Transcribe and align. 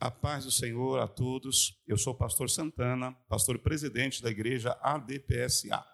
A 0.00 0.12
paz 0.12 0.44
do 0.44 0.50
Senhor 0.52 1.00
a 1.00 1.08
todos. 1.08 1.76
Eu 1.84 1.98
sou 1.98 2.12
o 2.12 2.16
pastor 2.16 2.48
Santana, 2.48 3.16
pastor 3.28 3.58
presidente 3.58 4.22
da 4.22 4.30
igreja 4.30 4.78
ADPSA. 4.80 5.84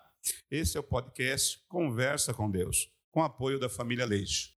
Esse 0.50 0.76
é 0.76 0.80
o 0.80 0.82
podcast 0.82 1.58
Conversa 1.68 2.34
com 2.34 2.50
Deus, 2.50 2.90
com 3.10 3.22
apoio 3.22 3.58
da 3.58 3.66
família 3.66 4.04
Leite. 4.04 4.52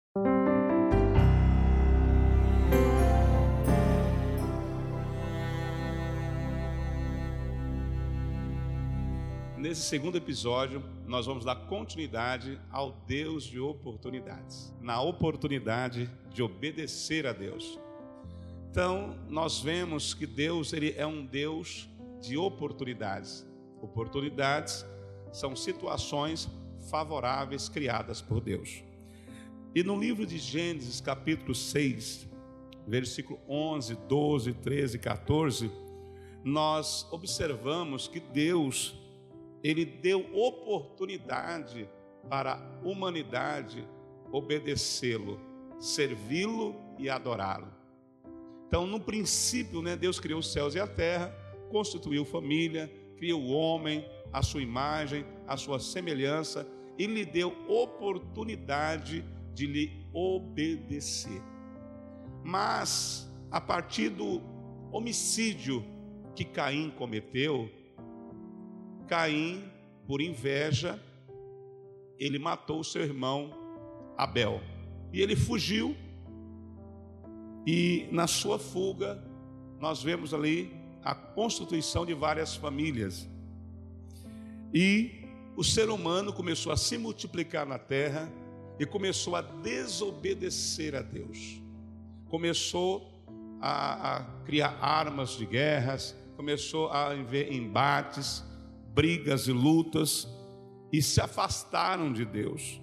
Nesse 9.59 9.83
segundo 9.83 10.17
episódio, 10.17 10.83
nós 11.07 11.27
vamos 11.27 11.45
dar 11.45 11.57
continuidade 11.67 12.59
ao 12.71 12.93
Deus 13.07 13.45
de 13.45 13.61
oportunidades, 13.61 14.75
na 14.81 15.03
oportunidade 15.03 16.11
de 16.31 16.43
obedecer 16.43 17.27
a 17.27 17.33
Deus. 17.35 17.79
Então, 18.75 19.17
nós 19.29 19.61
vemos 19.61 20.15
que 20.15 20.27
Deus 20.27 20.73
ele 20.73 20.97
é 20.97 21.07
um 21.07 21.25
Deus 21.25 21.89
de 22.21 22.37
oportunidades. 22.37 23.47
Oportunidades 23.81 24.85
são 25.33 25.55
situações 25.55 26.51
favoráveis 26.91 27.69
criadas 27.69 28.21
por 28.21 28.41
Deus. 28.41 28.83
E 29.77 29.85
no 29.85 29.97
livro 29.97 30.27
de 30.27 30.39
Gênesis, 30.39 31.01
capítulo 31.01 31.55
6, 31.55 32.29
versículo 32.85 33.39
11, 33.49 33.95
12, 34.09 34.55
13 34.55 34.97
e 34.97 34.99
14, 34.99 35.71
nós 36.43 37.07
observamos 37.13 38.09
que 38.09 38.19
Deus 38.19 39.01
ele 39.63 39.85
deu 39.85 40.29
oportunidade 40.35 41.89
para 42.29 42.55
a 42.55 42.81
humanidade 42.85 43.87
obedecê-lo, 44.33 45.41
servi-lo 45.79 46.75
e 46.99 47.09
adorá-lo. 47.09 47.84
Então, 48.75 48.89
no 48.89 48.99
princípio, 48.99 49.81
né, 49.81 49.95
Deus 49.95 50.19
criou 50.19 50.41
os 50.41 50.53
céus 50.53 50.75
e 50.75 50.81
a 50.81 50.87
terra, 50.89 51.29
constituiu 51.71 52.25
família, 52.25 52.93
criou 53.17 53.41
o 53.41 53.53
homem, 53.53 54.05
a 54.33 54.43
sua 54.43 54.63
imagem, 54.63 55.25
a 55.47 55.57
sua 55.57 55.79
semelhança, 55.79 56.69
e 56.99 57.07
lhe 57.07 57.25
deu 57.25 57.55
oportunidade 57.69 59.25
de 59.53 59.67
lhe 59.69 60.05
obedecer. 60.13 61.41
Mas, 62.43 63.33
a 63.49 63.61
partir 63.61 64.09
do 64.09 64.43
homicídio 64.91 65.85
que 66.35 66.45
Caim 66.45 66.91
cometeu, 66.91 67.71
Caim, 69.07 69.71
por 70.05 70.21
inveja, 70.21 71.01
ele 72.19 72.41
matou 72.41 72.83
seu 72.83 73.03
irmão 73.03 73.53
Abel. 74.17 74.61
E 75.13 75.21
ele 75.21 75.37
fugiu 75.37 75.95
e 77.67 78.09
na 78.11 78.27
sua 78.27 78.59
fuga, 78.59 79.23
nós 79.81 80.03
vemos 80.03 80.35
ali 80.35 80.75
a 81.03 81.15
constituição 81.15 82.05
de 82.05 82.15
várias 82.15 82.55
famílias. 82.57 83.29
E 84.73 85.25
o 85.57 85.63
ser 85.63 85.89
humano 85.89 86.33
começou 86.33 86.73
a 86.73 86.77
se 86.77 86.99
multiplicar 86.99 87.67
na 87.67 87.79
terra 87.79 88.31
e 88.79 88.85
começou 88.85 89.37
a 89.37 89.41
desobedecer 89.41 90.95
a 90.95 91.03
Deus. 91.03 91.63
Começou 92.29 93.25
a, 93.61 94.17
a 94.17 94.23
criar 94.45 94.77
armas 94.81 95.31
de 95.37 95.47
guerras, 95.47 96.15
começou 96.37 96.89
a 96.89 97.15
ver 97.15 97.53
embates, 97.53 98.45
brigas 98.93 99.47
e 99.47 99.53
lutas 99.53 100.29
e 100.93 101.01
se 101.01 101.21
afastaram 101.21 102.13
de 102.13 102.25
Deus. 102.25 102.81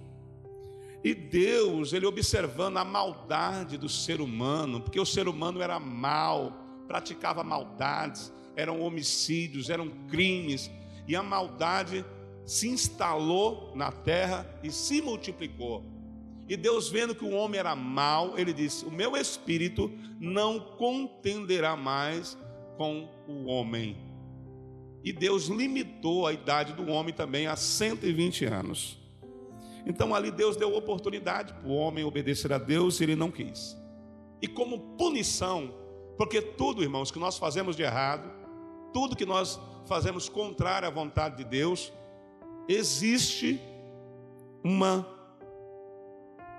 E 1.04 1.14
Deus, 1.14 1.92
ele 1.92 2.06
observando 2.06 2.76
a 2.76 2.84
maldade 2.84 3.76
do 3.76 3.88
ser 3.88 4.20
humano, 4.20 4.80
porque 4.80 5.00
o 5.00 5.06
ser 5.06 5.26
humano 5.26 5.60
era 5.60 5.80
mau, 5.80 6.84
praticava 6.86 7.42
maldades, 7.42 8.32
eram 8.54 8.80
homicídios, 8.80 9.68
eram 9.68 9.88
crimes, 10.08 10.70
e 11.08 11.16
a 11.16 11.22
maldade 11.22 12.04
se 12.44 12.68
instalou 12.68 13.72
na 13.74 13.90
terra 13.90 14.46
e 14.62 14.70
se 14.70 15.02
multiplicou. 15.02 15.84
E 16.48 16.56
Deus, 16.56 16.88
vendo 16.88 17.14
que 17.14 17.24
o 17.24 17.32
homem 17.32 17.58
era 17.58 17.74
mau, 17.74 18.38
ele 18.38 18.52
disse: 18.52 18.84
O 18.84 18.90
meu 18.90 19.16
espírito 19.16 19.90
não 20.20 20.60
contenderá 20.60 21.76
mais 21.76 22.36
com 22.76 23.08
o 23.26 23.46
homem. 23.46 23.96
E 25.04 25.12
Deus 25.12 25.46
limitou 25.46 26.26
a 26.26 26.32
idade 26.32 26.74
do 26.74 26.88
homem 26.88 27.12
também 27.12 27.46
a 27.46 27.56
120 27.56 28.44
anos. 28.44 29.01
Então 29.86 30.14
ali 30.14 30.30
Deus 30.30 30.56
deu 30.56 30.74
oportunidade 30.74 31.52
para 31.52 31.68
o 31.68 31.74
homem 31.74 32.04
obedecer 32.04 32.52
a 32.52 32.58
Deus 32.58 33.00
e 33.00 33.04
ele 33.04 33.16
não 33.16 33.30
quis. 33.30 33.76
E 34.40 34.48
como 34.48 34.96
punição, 34.96 35.74
porque 36.16 36.40
tudo, 36.40 36.82
irmãos, 36.82 37.10
que 37.10 37.18
nós 37.18 37.38
fazemos 37.38 37.76
de 37.76 37.82
errado, 37.82 38.30
tudo 38.92 39.16
que 39.16 39.26
nós 39.26 39.58
fazemos 39.86 40.28
contrário 40.28 40.86
à 40.86 40.90
vontade 40.90 41.36
de 41.36 41.44
Deus, 41.44 41.92
existe 42.68 43.60
uma 44.62 45.06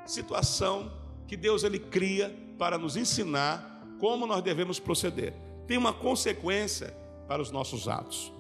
situação 0.06 0.91
que 1.28 1.38
Deus 1.38 1.63
ele 1.63 1.79
cria 1.79 2.35
para 2.57 2.78
nos 2.78 2.97
ensinar 2.97 3.88
como 4.00 4.28
nós 4.28 4.41
devemos 4.41 4.79
proceder. 4.79 5.33
Tem 5.66 5.78
uma 5.78 5.94
consequência 5.94 6.95
para 7.28 7.41
os 7.41 7.51
nossos 7.51 7.88
atos. 7.88 8.31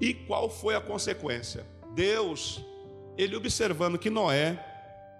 E 0.00 0.12
qual 0.12 0.50
foi 0.50 0.74
a 0.74 0.80
consequência? 0.80 1.64
Deus 1.94 2.60
ele 3.16 3.36
observando 3.36 3.98
que 3.98 4.10
Noé 4.10 4.58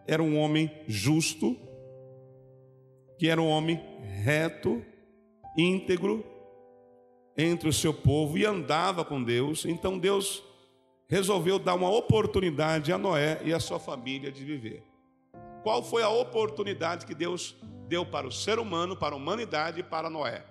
era 0.06 0.22
um 0.22 0.38
homem 0.38 0.70
justo, 0.86 1.56
que 3.18 3.28
era 3.28 3.40
um 3.40 3.48
homem 3.48 3.80
reto, 4.22 4.84
íntegro 5.56 6.24
entre 7.36 7.68
o 7.68 7.72
seu 7.72 7.94
povo 7.94 8.36
e 8.36 8.44
andava 8.44 9.04
com 9.04 9.22
Deus, 9.22 9.64
então 9.64 9.98
Deus 9.98 10.42
resolveu 11.08 11.58
dar 11.58 11.74
uma 11.74 11.90
oportunidade 11.90 12.92
a 12.92 12.98
Noé 12.98 13.40
e 13.44 13.52
a 13.52 13.60
sua 13.60 13.78
família 13.78 14.30
de 14.30 14.44
viver. 14.44 14.82
Qual 15.62 15.82
foi 15.82 16.02
a 16.02 16.08
oportunidade 16.08 17.06
que 17.06 17.14
Deus 17.14 17.54
deu 17.86 18.04
para 18.04 18.26
o 18.26 18.32
ser 18.32 18.58
humano, 18.58 18.96
para 18.96 19.14
a 19.14 19.18
humanidade 19.18 19.80
e 19.80 19.82
para 19.82 20.10
Noé? 20.10 20.42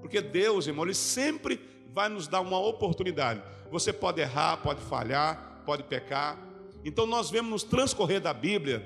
Porque 0.00 0.20
Deus, 0.20 0.66
irmão, 0.66 0.84
Ele 0.84 0.94
sempre 0.94 1.60
vai 1.92 2.08
nos 2.08 2.26
dar 2.26 2.40
uma 2.40 2.58
oportunidade. 2.58 3.42
Você 3.70 3.92
pode 3.92 4.20
errar, 4.20 4.58
pode 4.58 4.80
falhar, 4.80 5.62
pode 5.64 5.82
pecar, 5.82 6.38
então 6.88 7.06
nós 7.06 7.30
vemos 7.30 7.64
no 7.64 7.70
transcorrer 7.70 8.20
da 8.20 8.32
Bíblia 8.32 8.84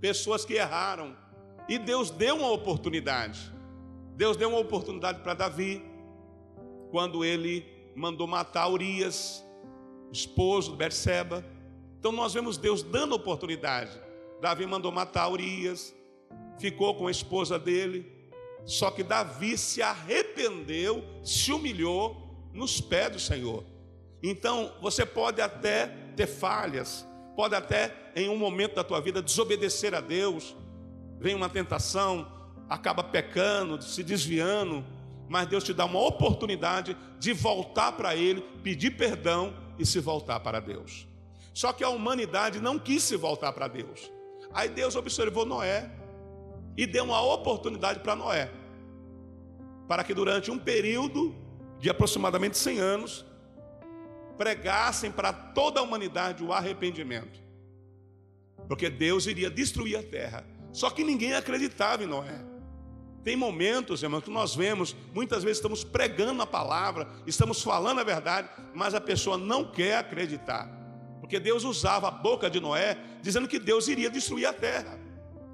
pessoas 0.00 0.44
que 0.44 0.54
erraram 0.54 1.16
e 1.68 1.78
Deus 1.78 2.10
deu 2.10 2.36
uma 2.36 2.50
oportunidade. 2.50 3.50
Deus 4.14 4.36
deu 4.36 4.50
uma 4.50 4.58
oportunidade 4.58 5.20
para 5.20 5.34
Davi 5.34 5.82
quando 6.90 7.24
ele 7.24 7.64
mandou 7.94 8.26
matar 8.26 8.68
Urias, 8.68 9.42
esposo 10.12 10.72
de 10.72 10.76
Berseba. 10.76 11.44
Então 11.98 12.12
nós 12.12 12.34
vemos 12.34 12.56
Deus 12.56 12.82
dando 12.82 13.14
oportunidade. 13.14 13.98
Davi 14.40 14.66
mandou 14.66 14.92
matar 14.92 15.30
Urias, 15.30 15.94
ficou 16.58 16.94
com 16.94 17.06
a 17.06 17.10
esposa 17.10 17.58
dele. 17.58 18.12
Só 18.66 18.90
que 18.90 19.02
Davi 19.02 19.56
se 19.56 19.80
arrependeu, 19.80 21.02
se 21.22 21.52
humilhou 21.52 22.48
nos 22.52 22.80
pés 22.80 23.12
do 23.12 23.18
Senhor. 23.18 23.64
Então 24.22 24.72
você 24.80 25.06
pode 25.06 25.40
até 25.40 26.05
ter 26.16 26.26
falhas, 26.26 27.06
pode 27.36 27.54
até 27.54 27.94
em 28.16 28.28
um 28.28 28.36
momento 28.36 28.74
da 28.74 28.82
tua 28.82 29.00
vida 29.00 29.22
desobedecer 29.22 29.94
a 29.94 30.00
Deus, 30.00 30.56
vem 31.20 31.34
uma 31.34 31.48
tentação, 31.48 32.26
acaba 32.68 33.04
pecando, 33.04 33.80
se 33.82 34.02
desviando, 34.02 34.84
mas 35.28 35.46
Deus 35.46 35.62
te 35.62 35.72
dá 35.72 35.84
uma 35.84 36.00
oportunidade 36.00 36.96
de 37.18 37.32
voltar 37.32 37.92
para 37.92 38.16
Ele, 38.16 38.40
pedir 38.62 38.92
perdão 38.92 39.54
e 39.78 39.84
se 39.84 40.00
voltar 40.00 40.40
para 40.40 40.60
Deus. 40.60 41.06
Só 41.52 41.72
que 41.72 41.84
a 41.84 41.88
humanidade 41.88 42.60
não 42.60 42.78
quis 42.78 43.02
se 43.02 43.16
voltar 43.16 43.52
para 43.52 43.68
Deus. 43.68 44.10
Aí 44.52 44.68
Deus 44.68 44.96
observou 44.96 45.44
Noé 45.44 45.90
e 46.76 46.86
deu 46.86 47.04
uma 47.04 47.20
oportunidade 47.20 48.00
para 48.00 48.14
Noé, 48.14 48.50
para 49.88 50.04
que 50.04 50.14
durante 50.14 50.50
um 50.50 50.58
período 50.58 51.34
de 51.78 51.90
aproximadamente 51.90 52.56
100 52.56 52.78
anos, 52.78 53.24
pregassem 54.36 55.10
para 55.10 55.32
toda 55.32 55.80
a 55.80 55.82
humanidade 55.82 56.44
o 56.44 56.52
arrependimento. 56.52 57.40
Porque 58.68 58.90
Deus 58.90 59.26
iria 59.26 59.50
destruir 59.50 59.96
a 59.96 60.02
terra. 60.02 60.44
Só 60.72 60.90
que 60.90 61.04
ninguém 61.04 61.34
acreditava 61.34 62.04
em 62.04 62.06
Noé. 62.06 62.44
Tem 63.24 63.34
momentos, 63.34 64.02
irmão, 64.02 64.20
que 64.20 64.30
nós 64.30 64.54
vemos, 64.54 64.94
muitas 65.12 65.42
vezes 65.42 65.58
estamos 65.58 65.82
pregando 65.82 66.42
a 66.42 66.46
palavra, 66.46 67.08
estamos 67.26 67.60
falando 67.60 68.00
a 68.00 68.04
verdade, 68.04 68.48
mas 68.72 68.94
a 68.94 69.00
pessoa 69.00 69.36
não 69.36 69.64
quer 69.64 69.96
acreditar. 69.96 70.70
Porque 71.20 71.40
Deus 71.40 71.64
usava 71.64 72.06
a 72.06 72.10
boca 72.10 72.48
de 72.48 72.60
Noé, 72.60 72.96
dizendo 73.20 73.48
que 73.48 73.58
Deus 73.58 73.88
iria 73.88 74.08
destruir 74.08 74.46
a 74.46 74.52
terra. 74.52 74.96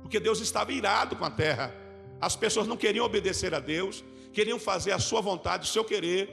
Porque 0.03 0.21
Deus 0.21 0.41
estava 0.41 0.71
irado 0.71 1.17
com 1.17 1.25
a 1.25 1.31
terra. 1.31 1.75
As 2.21 2.37
pessoas 2.37 2.67
não 2.67 2.77
queriam 2.77 3.07
obedecer 3.07 3.55
a 3.55 3.59
Deus, 3.59 4.05
queriam 4.35 4.59
fazer 4.59 4.93
a 4.93 4.99
sua 4.99 5.23
vontade, 5.23 5.65
o 5.65 5.73
seu 5.73 5.83
querer, 5.83 6.31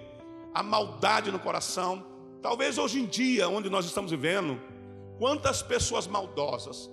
a 0.53 0.61
maldade 0.61 1.31
no 1.31 1.39
coração, 1.39 2.05
Talvez 2.41 2.77
hoje 2.77 2.99
em 2.99 3.05
dia, 3.05 3.49
onde 3.49 3.69
nós 3.69 3.85
estamos 3.85 4.11
vivendo, 4.11 4.59
quantas 5.17 5.61
pessoas 5.61 6.07
maldosas, 6.07 6.89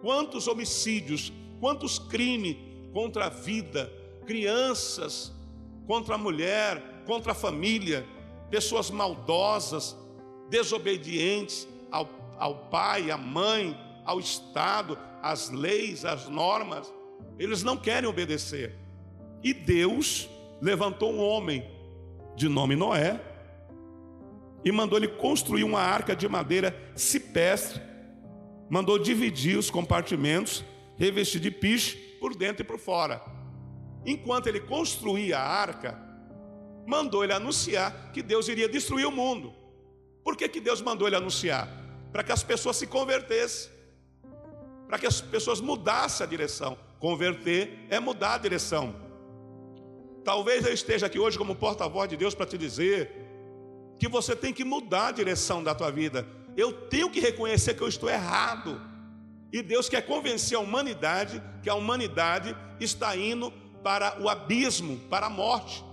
quantos 0.00 0.48
homicídios, 0.48 1.32
quantos 1.60 1.98
crimes 1.98 2.56
contra 2.92 3.26
a 3.26 3.28
vida, 3.28 3.92
crianças, 4.26 5.32
contra 5.86 6.16
a 6.16 6.18
mulher, 6.18 7.02
contra 7.06 7.32
a 7.32 7.34
família, 7.34 8.04
pessoas 8.50 8.90
maldosas, 8.90 9.96
desobedientes 10.48 11.68
ao, 11.90 12.08
ao 12.36 12.56
pai, 12.66 13.12
à 13.12 13.16
mãe, 13.16 13.78
ao 14.04 14.18
Estado, 14.18 14.98
às 15.22 15.50
leis, 15.50 16.04
às 16.04 16.28
normas. 16.28 16.92
Eles 17.38 17.62
não 17.62 17.76
querem 17.76 18.08
obedecer. 18.08 18.76
E 19.42 19.54
Deus 19.54 20.28
levantou 20.60 21.12
um 21.12 21.20
homem 21.20 21.64
de 22.34 22.48
nome 22.48 22.74
Noé 22.74 23.29
e 24.64 24.70
mandou 24.70 24.98
ele 24.98 25.08
construir 25.08 25.64
uma 25.64 25.80
arca 25.80 26.14
de 26.14 26.28
madeira 26.28 26.76
cipestre, 26.94 27.80
mandou 28.68 28.98
dividir 28.98 29.58
os 29.58 29.70
compartimentos, 29.70 30.64
revestir 30.96 31.40
de 31.40 31.50
piche 31.50 31.96
por 32.20 32.34
dentro 32.34 32.62
e 32.62 32.66
por 32.66 32.78
fora. 32.78 33.22
Enquanto 34.04 34.46
ele 34.46 34.60
construía 34.60 35.38
a 35.38 35.46
arca, 35.46 35.98
mandou 36.86 37.24
ele 37.24 37.32
anunciar 37.32 38.10
que 38.12 38.22
Deus 38.22 38.48
iria 38.48 38.68
destruir 38.68 39.06
o 39.06 39.10
mundo. 39.10 39.52
Por 40.22 40.36
que, 40.36 40.48
que 40.48 40.60
Deus 40.60 40.82
mandou 40.82 41.06
ele 41.06 41.16
anunciar? 41.16 41.68
Para 42.12 42.22
que 42.22 42.32
as 42.32 42.42
pessoas 42.42 42.76
se 42.76 42.86
convertessem, 42.86 43.70
para 44.86 44.98
que 44.98 45.06
as 45.06 45.20
pessoas 45.20 45.60
mudassem 45.60 46.24
a 46.24 46.28
direção. 46.28 46.76
Converter 46.98 47.86
é 47.88 47.98
mudar 47.98 48.34
a 48.34 48.38
direção. 48.38 48.94
Talvez 50.24 50.66
eu 50.66 50.72
esteja 50.72 51.06
aqui 51.06 51.18
hoje 51.18 51.38
como 51.38 51.54
porta-voz 51.54 52.08
de 52.08 52.16
Deus 52.16 52.34
para 52.34 52.46
te 52.46 52.58
dizer 52.58 53.29
que 54.00 54.08
você 54.08 54.34
tem 54.34 54.50
que 54.50 54.64
mudar 54.64 55.08
a 55.08 55.12
direção 55.12 55.62
da 55.62 55.74
tua 55.74 55.92
vida. 55.92 56.26
Eu 56.56 56.72
tenho 56.72 57.10
que 57.10 57.20
reconhecer 57.20 57.74
que 57.74 57.82
eu 57.82 57.88
estou 57.88 58.08
errado. 58.08 58.80
E 59.52 59.60
Deus 59.60 59.90
quer 59.90 60.06
convencer 60.06 60.56
a 60.56 60.60
humanidade 60.60 61.40
que 61.62 61.68
a 61.68 61.74
humanidade 61.74 62.56
está 62.80 63.14
indo 63.14 63.52
para 63.84 64.18
o 64.18 64.26
abismo, 64.26 64.98
para 65.10 65.26
a 65.26 65.30
morte. 65.30 65.84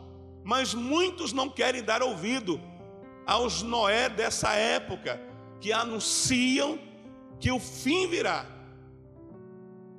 Mas 0.42 0.74
muitos 0.74 1.34
não 1.34 1.50
querem 1.50 1.84
dar 1.84 2.02
ouvido 2.02 2.62
aos 3.26 3.62
Noé 3.62 4.08
dessa 4.08 4.54
época, 4.54 5.20
que 5.60 5.74
anunciam 5.74 6.80
que 7.42 7.52
o 7.52 7.60
fim 7.60 8.08
virá, 8.08 8.46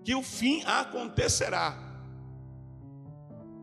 que 0.02 0.14
o 0.14 0.22
fim 0.22 0.62
acontecerá. 0.64 1.78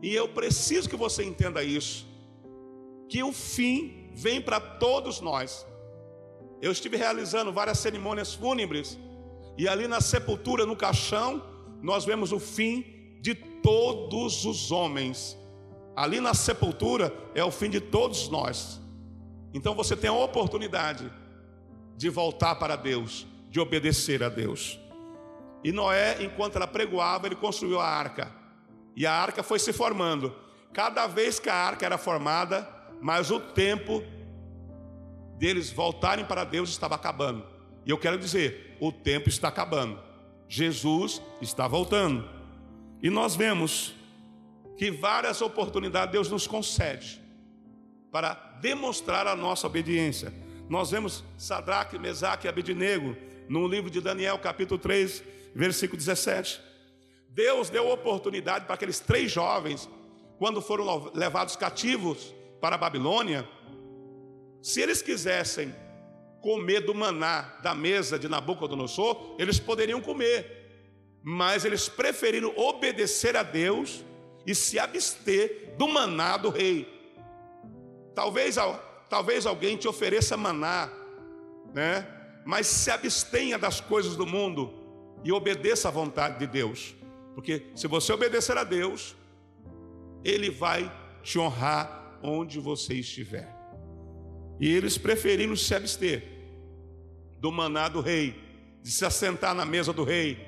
E 0.00 0.14
eu 0.14 0.28
preciso 0.28 0.88
que 0.88 0.94
você 0.94 1.24
entenda 1.24 1.64
isso, 1.64 2.06
que 3.08 3.24
o 3.24 3.32
fim 3.32 4.05
vem 4.16 4.40
para 4.40 4.58
todos 4.58 5.20
nós. 5.20 5.66
Eu 6.62 6.72
estive 6.72 6.96
realizando 6.96 7.52
várias 7.52 7.78
cerimônias 7.78 8.32
fúnebres, 8.32 8.98
e 9.58 9.68
ali 9.68 9.86
na 9.86 10.00
sepultura, 10.00 10.64
no 10.64 10.74
caixão, 10.74 11.42
nós 11.82 12.06
vemos 12.06 12.32
o 12.32 12.40
fim 12.40 13.18
de 13.20 13.34
todos 13.34 14.46
os 14.46 14.72
homens. 14.72 15.36
Ali 15.94 16.18
na 16.18 16.32
sepultura 16.32 17.12
é 17.34 17.44
o 17.44 17.50
fim 17.50 17.68
de 17.68 17.80
todos 17.80 18.28
nós. 18.30 18.80
Então 19.52 19.74
você 19.74 19.94
tem 19.94 20.08
a 20.08 20.14
oportunidade 20.14 21.12
de 21.96 22.08
voltar 22.08 22.54
para 22.56 22.74
Deus, 22.74 23.26
de 23.50 23.60
obedecer 23.60 24.22
a 24.22 24.28
Deus. 24.30 24.78
E 25.62 25.72
Noé, 25.72 26.22
enquanto 26.22 26.56
ela 26.56 26.66
pregoava, 26.66 27.26
ele 27.26 27.36
construiu 27.36 27.80
a 27.80 27.86
arca. 27.86 28.30
E 28.94 29.06
a 29.06 29.12
arca 29.12 29.42
foi 29.42 29.58
se 29.58 29.72
formando. 29.72 30.34
Cada 30.72 31.06
vez 31.06 31.38
que 31.38 31.48
a 31.48 31.54
arca 31.54 31.84
era 31.84 31.98
formada, 31.98 32.75
mais 33.00 33.30
o 33.30 33.40
tempo 33.40 34.02
deles 35.38 35.70
voltarem 35.70 36.24
para 36.24 36.44
Deus 36.44 36.70
estava 36.70 36.94
acabando. 36.94 37.44
E 37.84 37.90
eu 37.90 37.98
quero 37.98 38.18
dizer, 38.18 38.76
o 38.80 38.90
tempo 38.90 39.28
está 39.28 39.48
acabando. 39.48 39.98
Jesus 40.48 41.22
está 41.40 41.68
voltando. 41.68 42.28
E 43.02 43.10
nós 43.10 43.36
vemos 43.36 43.94
que 44.76 44.90
várias 44.90 45.40
oportunidades 45.40 46.12
Deus 46.12 46.30
nos 46.30 46.46
concede 46.46 47.20
para 48.10 48.34
demonstrar 48.60 49.26
a 49.26 49.36
nossa 49.36 49.66
obediência. 49.66 50.32
Nós 50.68 50.90
vemos 50.90 51.22
Sadraque, 51.36 51.98
Mesaque 51.98 52.46
e 52.46 52.48
Abednego 52.48 53.16
no 53.48 53.66
livro 53.68 53.90
de 53.90 54.00
Daniel, 54.00 54.38
capítulo 54.38 54.78
3, 54.78 55.22
versículo 55.54 55.98
17. 55.98 56.60
Deus 57.28 57.68
deu 57.70 57.90
oportunidade 57.90 58.64
para 58.64 58.74
aqueles 58.74 58.98
três 58.98 59.30
jovens, 59.30 59.88
quando 60.38 60.60
foram 60.60 61.12
levados 61.14 61.54
cativos 61.54 62.34
para 62.60 62.76
a 62.76 62.78
Babilônia, 62.78 63.48
se 64.62 64.80
eles 64.80 65.02
quisessem 65.02 65.74
comer 66.40 66.80
do 66.80 66.94
maná 66.94 67.58
da 67.62 67.74
mesa 67.74 68.18
de 68.18 68.28
Nabucodonosor, 68.28 69.36
eles 69.38 69.58
poderiam 69.58 70.00
comer, 70.00 71.20
mas 71.22 71.64
eles 71.64 71.88
preferiram 71.88 72.52
obedecer 72.56 73.36
a 73.36 73.42
Deus 73.42 74.04
e 74.46 74.54
se 74.54 74.78
abster 74.78 75.74
do 75.76 75.88
maná 75.88 76.36
do 76.36 76.50
rei. 76.50 76.88
Talvez, 78.14 78.56
talvez 79.08 79.44
alguém 79.44 79.76
te 79.76 79.88
ofereça 79.88 80.36
maná, 80.36 80.88
né? 81.74 82.06
Mas 82.44 82.68
se 82.68 82.90
abstenha 82.90 83.58
das 83.58 83.80
coisas 83.80 84.14
do 84.14 84.24
mundo 84.24 84.72
e 85.24 85.32
obedeça 85.32 85.88
à 85.88 85.90
vontade 85.90 86.38
de 86.38 86.46
Deus. 86.46 86.94
Porque 87.34 87.66
se 87.74 87.88
você 87.88 88.12
obedecer 88.12 88.56
a 88.56 88.62
Deus, 88.62 89.16
Ele 90.24 90.48
vai 90.48 90.90
te 91.22 91.38
honrar 91.40 92.05
onde 92.22 92.58
você 92.58 92.94
estiver. 92.94 93.54
E 94.60 94.68
eles 94.72 94.96
preferiram 94.96 95.54
se 95.56 95.74
abster 95.74 96.22
do 97.38 97.52
maná 97.52 97.88
do 97.88 98.00
rei, 98.00 98.34
de 98.82 98.90
se 98.90 99.04
assentar 99.04 99.54
na 99.54 99.64
mesa 99.64 99.92
do 99.92 100.04
rei, 100.04 100.38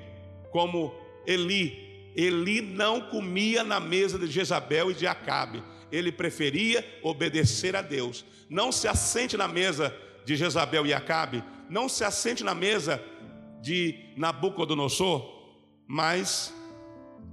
como 0.51 0.93
Eli. 1.27 2.11
Eli 2.15 2.61
não 2.61 3.01
comia 3.01 3.63
na 3.63 3.79
mesa 3.79 4.17
de 4.17 4.27
Jezabel 4.27 4.91
e 4.91 4.93
de 4.93 5.05
Acabe 5.05 5.63
ele 5.91 6.11
preferia 6.11 6.85
obedecer 7.03 7.75
a 7.75 7.81
Deus. 7.81 8.25
Não 8.49 8.71
se 8.71 8.87
assente 8.87 9.35
na 9.35 9.47
mesa 9.47 9.95
de 10.25 10.35
Jezabel 10.35 10.85
e 10.85 10.93
Acabe, 10.93 11.43
não 11.69 11.89
se 11.89 12.03
assente 12.03 12.43
na 12.43 12.53
mesa 12.53 13.01
de 13.61 14.13
Nabucodonosor, 14.15 15.53
mas 15.87 16.53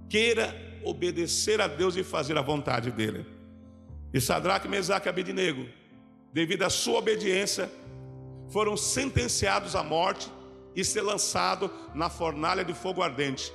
queira 0.09 0.55
obedecer 0.85 1.61
a 1.61 1.67
Deus 1.67 1.97
e 1.97 2.05
fazer 2.05 2.37
a 2.39 2.43
vontade 2.43 2.91
dele. 2.91 3.27
E 4.13 4.21
Sadraque, 4.21 4.69
Mesaque 4.69 5.09
e 5.09 5.11
Abednego, 5.11 5.67
devido 6.33 6.63
à 6.63 6.71
sua 6.71 6.99
obediência, 6.99 7.71
foram 8.49 8.77
sentenciados 8.77 9.75
à 9.75 9.83
morte 9.83 10.31
e 10.75 10.85
ser 10.85 11.03
lançados 11.03 11.71
na 11.95 12.09
fornalha 12.09 12.65
de 12.65 12.75
fogo 12.75 13.03
ardente. 13.03 13.53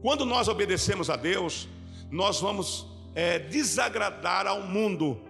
Quando 0.00 0.24
nós 0.24 0.48
obedecemos 0.48 1.10
a 1.10 1.16
Deus, 1.16 1.68
nós 2.10 2.40
vamos 2.40 2.86
é, 3.14 3.38
desagradar 3.38 4.46
ao 4.46 4.62
mundo. 4.62 5.20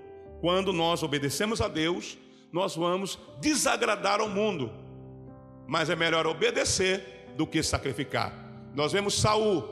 Quando 0.40 0.72
nós 0.72 1.02
obedecemos 1.02 1.60
a 1.60 1.68
Deus, 1.68 2.18
nós 2.52 2.76
vamos 2.76 3.18
desagradar 3.40 4.20
ao 4.20 4.28
mundo. 4.28 4.70
Mas 5.66 5.88
é 5.88 5.96
melhor 5.96 6.26
obedecer 6.26 7.32
do 7.36 7.46
que 7.46 7.62
sacrificar. 7.62 8.32
Nós 8.74 8.92
vemos 8.92 9.14
Saul, 9.14 9.64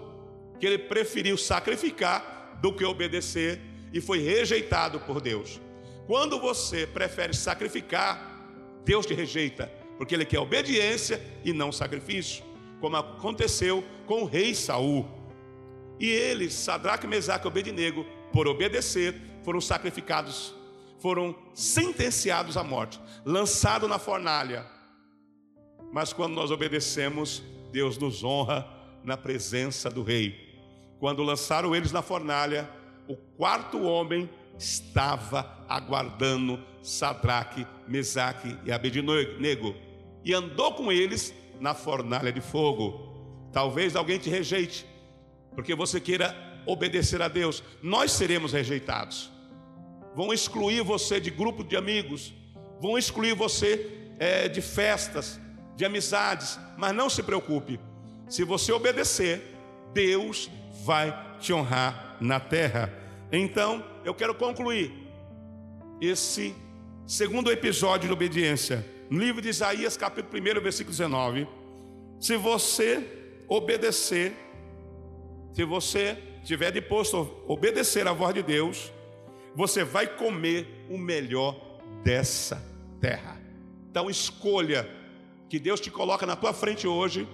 que 0.58 0.66
ele 0.66 0.78
preferiu 0.78 1.36
sacrificar 1.36 2.58
do 2.62 2.72
que 2.72 2.84
obedecer 2.84 3.60
e 3.94 4.00
foi 4.00 4.18
rejeitado 4.18 4.98
por 4.98 5.20
Deus. 5.20 5.60
Quando 6.04 6.40
você 6.40 6.84
prefere 6.84 7.32
sacrificar, 7.32 8.44
Deus 8.84 9.06
te 9.06 9.14
rejeita, 9.14 9.72
porque 9.96 10.16
ele 10.16 10.24
quer 10.24 10.40
obediência 10.40 11.22
e 11.44 11.52
não 11.52 11.70
sacrifício, 11.70 12.44
como 12.80 12.96
aconteceu 12.96 13.84
com 14.04 14.22
o 14.22 14.26
rei 14.26 14.52
Saul. 14.52 15.08
E 16.00 16.10
eles, 16.10 16.52
Sadraque, 16.52 17.06
Mesaque 17.06 17.46
e 17.46 17.48
Obednego, 17.48 18.04
por 18.32 18.48
obedecer, 18.48 19.14
foram 19.44 19.60
sacrificados, 19.60 20.52
foram 20.98 21.32
sentenciados 21.54 22.56
à 22.56 22.64
morte, 22.64 23.00
lançados 23.24 23.88
na 23.88 24.00
fornalha. 24.00 24.66
Mas 25.92 26.12
quando 26.12 26.34
nós 26.34 26.50
obedecemos, 26.50 27.44
Deus 27.70 27.96
nos 27.96 28.24
honra 28.24 28.68
na 29.04 29.16
presença 29.16 29.88
do 29.88 30.02
rei. 30.02 30.52
Quando 30.98 31.22
lançaram 31.22 31.76
eles 31.76 31.92
na 31.92 32.02
fornalha, 32.02 32.68
o 33.08 33.16
quarto 33.16 33.82
homem 33.82 34.28
estava 34.58 35.64
aguardando 35.68 36.62
Sadraque, 36.82 37.66
Mesaque 37.88 38.56
e 38.64 38.72
Abednego 38.72 39.74
e 40.24 40.32
andou 40.32 40.72
com 40.74 40.92
eles 40.92 41.34
na 41.60 41.74
fornalha 41.74 42.32
de 42.32 42.40
fogo. 42.40 43.48
Talvez 43.52 43.96
alguém 43.96 44.18
te 44.18 44.28
rejeite, 44.28 44.86
porque 45.54 45.74
você 45.74 46.00
queira 46.00 46.34
obedecer 46.66 47.20
a 47.22 47.28
Deus, 47.28 47.62
nós 47.82 48.12
seremos 48.12 48.52
rejeitados. 48.52 49.30
Vão 50.14 50.32
excluir 50.32 50.82
você 50.82 51.20
de 51.20 51.30
grupo 51.30 51.62
de 51.64 51.76
amigos, 51.76 52.32
vão 52.80 52.96
excluir 52.96 53.34
você 53.34 54.10
é, 54.18 54.48
de 54.48 54.60
festas, 54.60 55.40
de 55.76 55.84
amizades, 55.84 56.58
mas 56.76 56.94
não 56.94 57.10
se 57.10 57.22
preocupe, 57.22 57.80
se 58.28 58.44
você 58.44 58.72
obedecer, 58.72 59.53
Deus 59.94 60.50
vai 60.84 61.38
te 61.40 61.52
honrar 61.52 62.16
na 62.20 62.40
terra. 62.40 62.92
Então, 63.32 63.82
eu 64.04 64.12
quero 64.12 64.34
concluir 64.34 64.92
esse 66.00 66.54
segundo 67.06 67.50
episódio 67.50 68.08
de 68.08 68.12
obediência, 68.12 68.84
no 69.08 69.20
livro 69.20 69.40
de 69.40 69.48
Isaías, 69.48 69.96
capítulo 69.96 70.42
1, 70.42 70.60
versículo 70.60 70.90
19. 70.90 71.46
Se 72.20 72.36
você 72.36 73.06
obedecer, 73.48 74.34
se 75.52 75.64
você 75.64 76.18
estiver 76.42 76.72
disposto 76.72 77.16
a 77.16 77.52
obedecer 77.52 78.08
à 78.08 78.12
voz 78.12 78.34
de 78.34 78.42
Deus, 78.42 78.92
você 79.54 79.84
vai 79.84 80.06
comer 80.06 80.66
o 80.90 80.98
melhor 80.98 81.56
dessa 82.02 82.60
terra. 83.00 83.40
Então 83.90 84.10
escolha 84.10 84.88
que 85.48 85.58
Deus 85.58 85.80
te 85.80 85.90
coloca 85.90 86.26
na 86.26 86.34
tua 86.34 86.52
frente 86.52 86.86
hoje, 86.86 87.28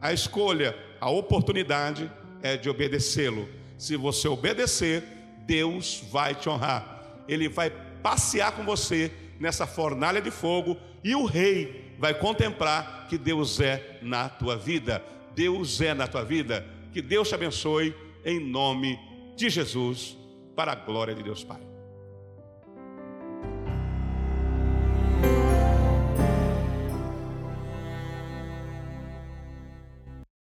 a 0.00 0.12
escolha, 0.12 0.76
a 1.04 1.10
oportunidade 1.10 2.10
é 2.42 2.56
de 2.56 2.70
obedecê-lo. 2.70 3.46
Se 3.76 3.94
você 3.94 4.26
obedecer, 4.26 5.04
Deus 5.44 6.02
vai 6.10 6.34
te 6.34 6.48
honrar. 6.48 7.22
Ele 7.28 7.46
vai 7.46 7.68
passear 8.02 8.52
com 8.52 8.64
você 8.64 9.12
nessa 9.38 9.66
fornalha 9.66 10.22
de 10.22 10.30
fogo 10.30 10.78
e 11.04 11.14
o 11.14 11.26
rei 11.26 11.94
vai 11.98 12.14
contemplar 12.14 13.06
que 13.06 13.18
Deus 13.18 13.60
é 13.60 13.98
na 14.00 14.30
tua 14.30 14.56
vida. 14.56 15.04
Deus 15.34 15.78
é 15.82 15.92
na 15.92 16.06
tua 16.06 16.24
vida. 16.24 16.66
Que 16.90 17.02
Deus 17.02 17.28
te 17.28 17.34
abençoe 17.34 17.94
em 18.24 18.40
nome 18.40 18.98
de 19.36 19.50
Jesus, 19.50 20.16
para 20.56 20.72
a 20.72 20.74
glória 20.74 21.14
de 21.14 21.22
Deus 21.22 21.44
Pai. 21.44 21.73